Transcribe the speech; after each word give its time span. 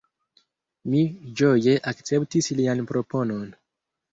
Mi 0.93 1.01
ĝoje 1.41 1.75
akceptis 1.91 2.51
lian 2.61 2.85
proponon. 2.93 3.45